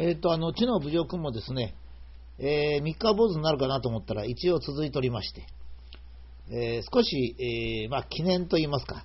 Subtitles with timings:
[0.00, 1.74] えっ、と、あの、知の侮辱もですね、
[2.38, 5.44] えー、三日坊主になるかなと思ったら一応続いておりまして、
[6.50, 9.04] えー、少し、えー、まあ、記念といいますか、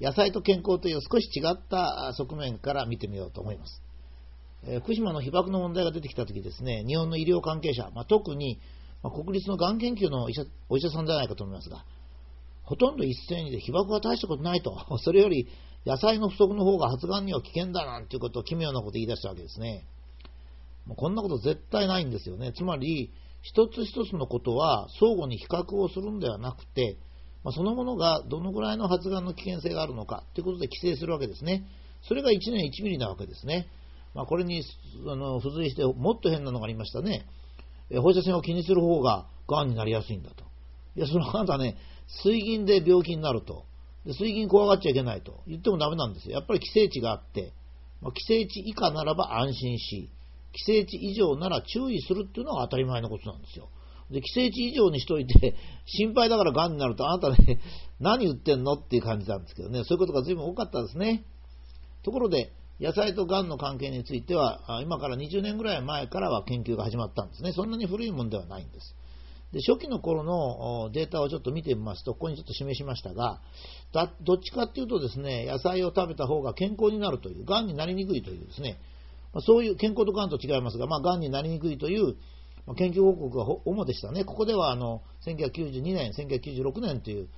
[0.00, 3.82] 野菜と健康という少し違った側面から見てみようと思います。
[4.64, 8.58] えー、福島の被爆の問題が出てきたときですね、日本の医療関係者、まあ、特に、
[9.02, 11.84] まあ、国立のがん研究の医者お医者さんじゃないかと思いますが、
[12.62, 14.74] ほとんど一斉にで被爆は大したことないと、
[15.04, 15.46] それより
[15.84, 19.84] 野菜の不足の方が発がんには危険だなんていうことを奇妙なことを言い出したわけですね。
[20.86, 22.52] もうこんなこと絶対ないんですよね。
[22.52, 26.96] つまり、一つ一つのことは相互に比較をするんではなくて、
[27.44, 31.66] ま、そのものがどのぐらいの発がんの危険性があるのかということで規制するわけですね。
[32.02, 33.68] それが1年1ミリなわけですね。
[34.14, 34.62] まあ、これに
[35.08, 37.26] あの付随してもっと変なのがありましたね。
[37.90, 40.44] 放射線を気にする方ががんになりやすいんだと。
[40.96, 41.76] いや、そのあなたね、
[42.22, 43.64] 水銀で病気になると。
[44.04, 46.34] で水銀怖がっちゃいけないと言ってもダメなんですよ。
[46.34, 47.52] やっぱり規制値があって、
[48.00, 50.10] まあ、規制値以下ならば安心し、
[50.52, 53.68] 規制値以上なら注意するっていうのが当たり前のことなんですよ。
[54.10, 57.60] で、規制値以上にしといて、 心配だから癌になると、あなたね、
[57.98, 61.24] 何言ってんのっていう感じなんですけどね、そういうことが随分多かったですね。
[62.02, 67.52] ところで、野菜と癌の関係については、今から20年ぐらい前からは研究が始まったんですね。
[67.52, 68.96] そんなに古いもんではないんです。
[69.52, 73.40] で初期の頃のデータをちょっと見てみますと、ここにちょっと示しましたが、
[74.22, 78.78] どっちかっていうとですね、野菜を食べた方が健康になるという、癌になりにくいというですね、
[79.32, 82.16] まあ、そういう健康とがんと違いますが、まあ、がんになりにくいという、
[82.66, 84.24] まあ、研究報告が主でしたね。
[84.24, 87.28] ここではあの1992年、1996年という、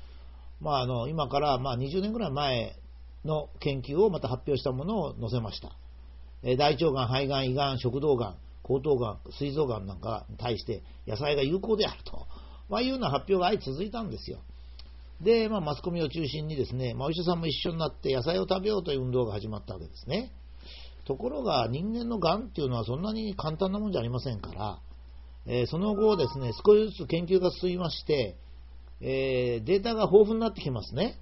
[0.61, 2.77] まあ、あの今からまあ20年ぐらい前
[3.25, 5.70] の研究をまた発表したものを載せました。
[6.42, 8.37] え大腸がん、肺がん、胃がん、食道がん、
[8.69, 12.27] 喉頭がん、膵臓がんなんかに対して野菜が有効であると、
[12.69, 14.41] まあ、いうような発表が相続いたんですよ。
[15.20, 20.33] で、まあ、マスコミを中心にですね、まあ、お医者さんも一緒になって野菜を食べようという運動が始まったわけですね。
[21.05, 24.78] ところが人間のがんっていうのはそんなに簡単なもんじゃありませんから、
[25.47, 28.36] えー、その後ですね、少しずつ研究が進みまして、
[29.00, 31.19] えー、データが豊富になってきますね。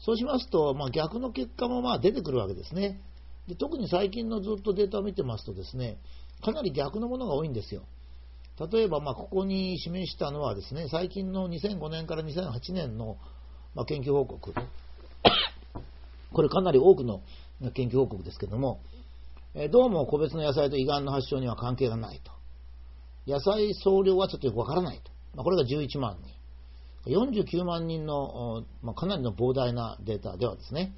[0.00, 3.00] そうしますと、まあ、逆の結果もまあ出てくるわけですね
[3.46, 3.54] で。
[3.54, 5.98] 特に最近のずっとデータを見てますとですね、
[6.42, 7.82] かなり逆のものが多いんですよ。
[8.72, 13.16] 例えば、ま、ここに示したのはですね、最近の2005年から2008年の、
[13.74, 14.54] ま、研究報告。
[16.32, 17.22] これかなり多くの
[17.74, 18.80] 研究報告ですけども、
[19.70, 22.32] どうも個別の野菜と胃がんの発症には関係がないと。
[23.26, 25.10] 野菜総量はちょっとよくわからないと。
[25.34, 26.40] まあ、これが11万人。
[27.06, 30.94] 49万人の、まあ、かなりの膨大なデータではですね、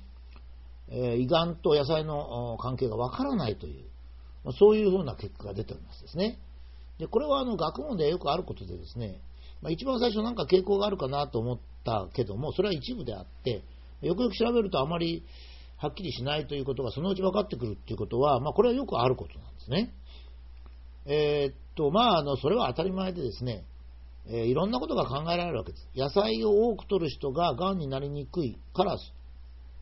[0.88, 3.84] え、胃がんと野菜の関係がわからないという、
[4.44, 6.38] まあ、そういうふうな結果が出ておりますですね。
[6.98, 9.20] でこれはあの学問でよくあることでですね、
[9.62, 13.62] まあ、一番最初なんか傾向があるかなと思ったけども、それは一部であって、
[14.02, 15.24] よくよく調べるとあまり
[15.82, 19.92] はっきりしないということがそのうち分かってくるということは、まあ、これはよくあることなんですね。
[21.06, 23.64] えー、っと、まあ、あの、それは当たり前でですね、
[24.26, 25.88] えー、いろんなことが考えられるわけです。
[25.96, 28.96] 野菜を多く摂る人が癌になりにくいから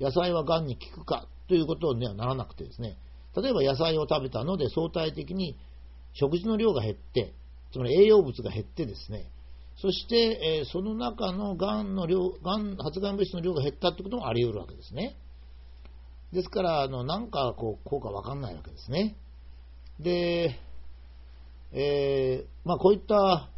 [0.00, 2.97] 野菜は癌に効くかということにはならなくてですね、
[3.37, 5.59] 例えば野菜を食べたので相対的に
[6.15, 7.34] 食事の量が減って、
[7.72, 9.31] つまり栄養物が減ってですね、
[9.77, 15.17] そして、えー、その中のがんの量、がん、発がん物質の量が減ったということもあり得るわけですね。
[16.33, 19.17] ですから、あの、なんかこう、効果わかんないわけですね。
[19.99, 20.57] で、
[21.73, 23.51] えー、まあこういった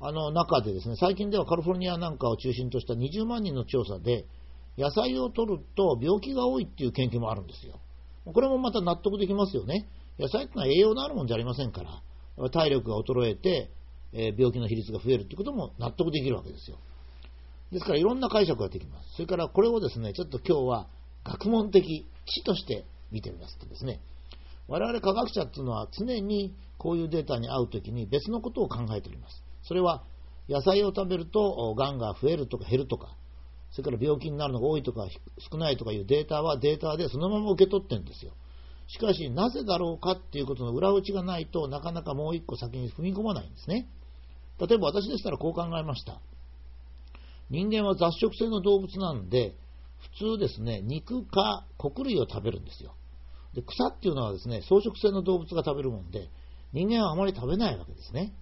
[0.00, 4.26] あの中でですね、最近ではカリフォルニアなんかを中心とした20万人の調査で、
[4.76, 7.80] 野菜を取ると病気が多いっていう研究もあるんですよ。
[8.24, 9.88] これもまた納得できますよね。
[10.18, 13.70] 野菜ってのは栄養のあるもんじゃありませんから、体力が衰えて、
[14.12, 16.78] え、病気の比率が増えるってことも納得できるわけですよ。
[17.72, 19.14] ですからいろんな解釈ができます。
[19.14, 20.88] それからこれをですね、ちょっと今日は
[21.24, 24.00] 学問的知として見てみますとですね、
[24.68, 29.42] 我々科学者っていうのは常にこういうデータに合うときに別のことを考えております。
[29.62, 30.04] それは
[30.48, 33.16] 野菜を食べるとがんが増えるとか減るとか、
[33.70, 35.06] それから病気になるのが多いとか
[35.50, 38.32] 少ないとかいうデータはデータでそのまま受け取ってるんですよ。
[38.86, 43.88] しかし、なぜだろうかっていうことの裏打ちがないとなかなかもう一個先に踏み込まないんですね。
[44.60, 46.20] 例えば私でしたらこう考えました。
[47.50, 49.56] 人間は雑食性の動物なんで、
[50.12, 52.94] 普通ですね、肉か穀類を食べるんですよ。
[53.54, 56.28] で草っていうのはですね、草食性の動物が食べるもんで、
[56.72, 58.34] 人間はあまり食べないわけですね。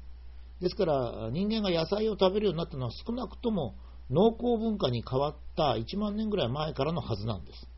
[0.60, 3.74] ですから、人間が野菜を食べるようになったのは少なくとも
[4.10, 7.68] 農耕文化に変わった1万年ぐらい前からのはずなんです。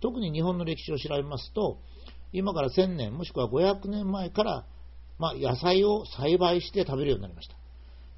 [0.00, 1.78] 特に日本の歴史を調べますと、
[2.32, 4.66] 今から1000年、もしくは500年前から、
[5.18, 7.56] まあ、野菜を栽培して食べるようになりました。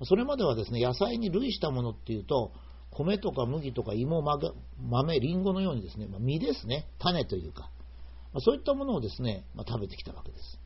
[0.04, 2.52] それまではですね、野菜に類したものっていうと、
[2.90, 7.70] 米とか麦とか芋、豆、りんごのようにですね、実ですね、種というか、
[8.40, 10.58] そういったものをですね、食べてきたわけです。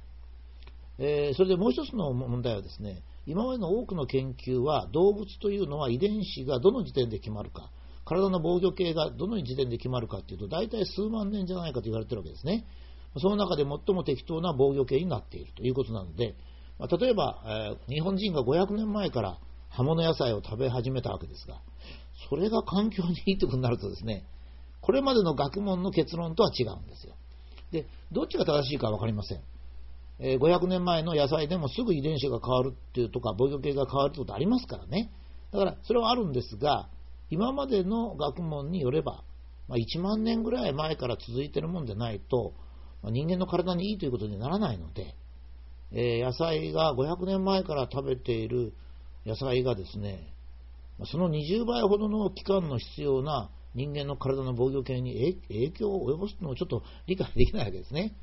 [1.37, 7.71] それでもう一つの問題はですね、今までの多くの研究は動物というのは遺伝子がどの時点で決まるか、
[8.05, 12.67] 体の防御系がどの時点で決まるかというと、大体数万年じゃないかと言われているわけですね。
[13.19, 16.35] その中で最も適当な防御系になっているということなので、
[17.01, 19.39] 例えば、日本人が500年前から
[19.69, 21.61] 葉物野菜を食べ始めたわけですが、
[22.29, 24.25] それが環境にいいということになるとですね、
[24.81, 27.15] これまでの学問の結論とは違うんですよ。
[27.71, 29.41] で、どっちが正しいか分かりません。
[30.19, 35.11] え、500年前の野菜でもすぐ遺伝子が変わるっていうとか、防御系が変わるってことありますからね。
[35.53, 36.89] だから、それはあるんですが、
[37.31, 39.25] 今までの学問によれば、
[39.69, 42.53] まあ、1万年ぐらい前から続いてるもんでないと、
[43.03, 45.15] まあ、人間の体にいいということにならないので、
[45.93, 48.75] えー、野菜が500年前から食べている
[49.27, 50.33] 野菜がですね、
[51.07, 58.15] その20倍ほどの期間の必要な人間の体の防御系に影響を及ぼすのをちょっと理解できないわけですね。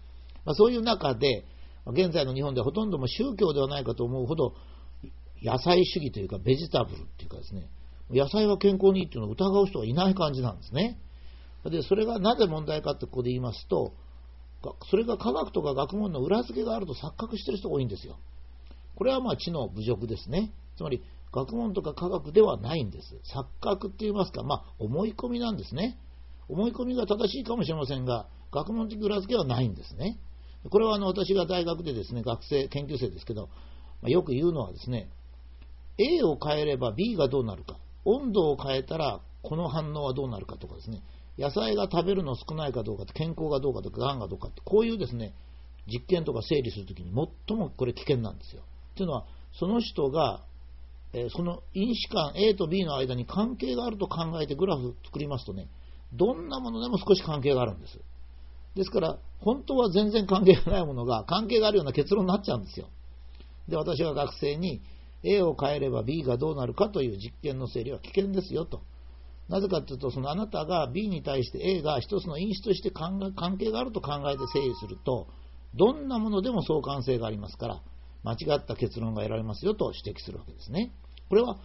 [0.45, 1.45] まあ、そういう中で、
[1.87, 4.53] 現在の日本ではほとんども宗教ではないかと思うほど、
[5.41, 7.69] 野菜主義というか、ベジタブルっていうかですね、
[8.11, 10.99] 野菜は健康にいいっていうのを疑う人はいない感じなんですね。
[11.65, 13.93] で、それがなぜ問題かってここで言いますと、
[14.89, 18.17] それが科学とか学問の裏付けがあると錯覚してる人が多いんですよ。
[18.95, 20.51] これはまあ知の侮辱ですね。
[20.75, 23.15] つまり、学問とか科学ではないんです。
[23.33, 25.97] 錯覚って言いますか、まあ、思い込みなんですね。
[26.47, 30.19] 思い込みが正しいかもしれませんが、学問的裏付けはないんですね。
[30.69, 33.49] これはあの私が大学でですね、学生、研究生ですけど、
[34.01, 35.09] まあ、よく言うのはですね、
[35.97, 41.03] A を変えれば B がどうなるか、温度を変えたらこの反応はどうなるかとかですね、
[41.37, 45.33] 野菜が食べるの少ないかどうか、健康がどうかとか、がんがどうかって、こういうですね、
[45.87, 47.11] 実験とか整理するときに
[47.47, 48.63] 最もこれ危険なんですよ。
[48.95, 50.43] というのは、その人が、
[51.13, 55.69] え、その因子間 A と B の間に関係があると考えてグラフ作りますとね、
[56.13, 57.99] どんなものでも少し関係があるんです。
[58.75, 62.89] ですから、本当は全然関係がないものが関係があるような結論になっちゃうんですよ。
[63.67, 64.81] で、私は学生に
[65.23, 68.81] A を変えれば B がどうなるかという実験の整理は危険ですよと。
[69.47, 73.19] なぜかというと、そのあなたが B に対して A が一つの因子として関
[73.57, 75.27] 係があると考えて整理すると、
[75.73, 77.81] どんなものでも相関性がありますから、
[78.23, 80.91] 間違った結論が得られますよと指摘するわけですね。
[81.29, 81.59] これは、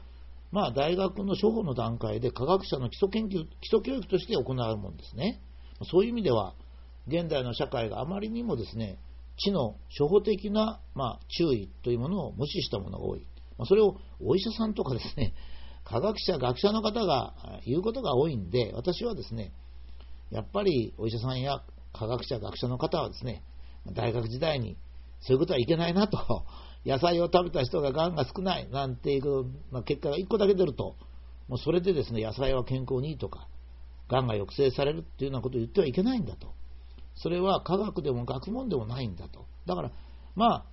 [0.52, 5.40] まあ、大学の初歩の段階で科学者の基礎研究、基礎教育として行うものですね。
[5.90, 6.54] そういう意味では、
[7.08, 8.98] 現代の社会があまりにもですね、
[9.36, 13.26] 知の初歩的な、まあ、注意というものを無視したものが多い。
[13.58, 15.34] まあ、それをお医者さんとかですね、
[15.84, 17.34] 科学者、学者の方が
[17.66, 19.52] 言うことが多いんで、私はですね、
[20.30, 21.62] やっぱりお医者さんや
[21.92, 23.42] 科学者、学者の方はですね、
[23.92, 24.78] 大学時代に
[25.24, 26.44] そういうことはいけないなと、
[26.84, 29.44] 野菜を食べた人ががんが少ないなんていう、
[29.84, 30.96] 結果が1個だけ出ると、
[31.48, 33.48] もうそれでですね、野菜は健康にいいとか、
[34.08, 36.48] がんが抑制されるっていうようなことを言ってはいけないんだと。
[37.16, 39.46] それは科学でも学問でもないんだと。
[39.66, 39.92] だから、
[40.34, 40.64] まあ、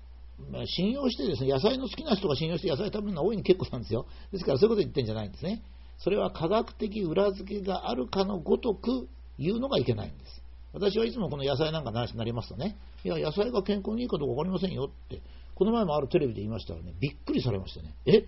[0.66, 4.06] 信用してですね、野菜の好きな人が信用して野菜食べるのは大いに結構なんですよ。
[4.32, 5.64] ですからそういうこと言ってるんじゃないんですね。
[6.00, 9.08] それは科学的裏付けがあるかのごとく
[9.38, 10.42] 言うのがいけないんです。
[10.74, 15.22] 私はいつもこの野菜なんかの話になりますとね、いや、野菜が健康にいいかどうか分かりませんよって、
[15.56, 17.96] この前もあるテレビで言いましたらね、びっくりされましたね。
[18.06, 18.26] え？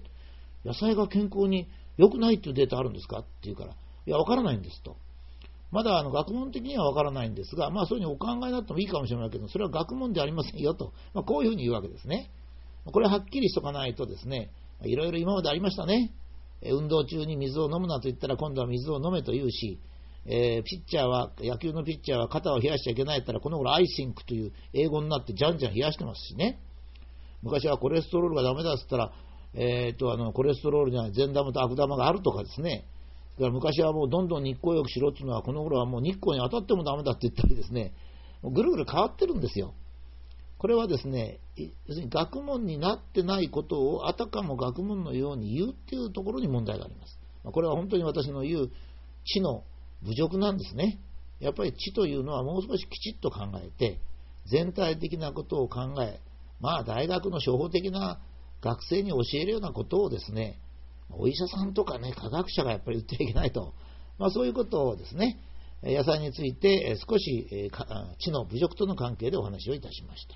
[0.66, 1.68] 野菜が健康に
[1.98, 3.20] 良くないっていうデータあるんですか？
[3.20, 3.76] って言うから、い
[4.06, 4.98] や、分からないんですと。
[5.72, 12.30] まだあの学問的にはわからないんですが、まあそういうふうにお考えになってもいいかもしれないけど、それは学問ではありませんよと、まあ、こういうふうに言うわけですね。
[12.86, 14.52] これはっきりしとかないとですね、
[14.84, 16.14] いろいろ今までありましたね。
[16.62, 19.80] 運動中に水を飲むなと言ったら今度は水を飲めと言うし、
[20.26, 26.60] えー、ピッチャーは、野球のピッチャーは肩を冷やしちゃいけないったら、この頃アイシングという英語になってじゃんじゃん冷やしてますしね。
[27.42, 29.12] 昔はコレステロールがダメだっつったら、
[29.54, 32.86] えー、っと、あの、コレステロールには善玉と悪玉があるとかですね。
[33.36, 37.94] だから昔はもうどんどん日光浴しろっていうのは、この頃はもう日光に当たってもダメだって言ったりですね、
[38.44, 39.74] ぐるぐる変わってるんですよ。
[40.58, 47.20] これはですね、要するに学問になってないことをあたかも学問のように言うっていうところに問題があります。
[47.44, 48.72] これは本当に私の言う
[49.26, 49.64] 知の
[50.06, 51.00] 侮辱なんですね。
[51.40, 54.00] やっぱり知というのはもう少しきちっと考えて、
[54.46, 56.20] 全体的なことを考え、
[56.60, 58.20] まあ大学の初歩的な
[58.62, 60.60] 学生に教えるようなことをですね、
[61.10, 63.74] お医者さんとかね、科学者がやっぱり言ってはいけないと。
[64.18, 65.40] まあそういうことをですね、
[65.84, 67.72] 野菜について少し
[68.20, 70.36] 知の侮辱との関係でお話をいたしました。